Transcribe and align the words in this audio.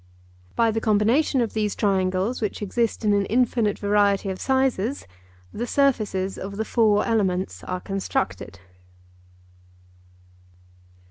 By 0.55 0.71
the 0.71 0.81
combination 0.81 1.41
of 1.41 1.53
these 1.53 1.75
triangles 1.75 2.41
which 2.41 2.63
exist 2.63 3.05
in 3.05 3.13
an 3.13 3.27
infinite 3.27 3.77
variety 3.77 4.29
of 4.31 4.41
sizes, 4.41 5.05
the 5.53 5.67
surfaces 5.67 6.39
of 6.39 6.57
the 6.57 6.65
four 6.65 7.05
elements 7.05 7.63
are 7.65 7.81
constructed. 7.81 8.59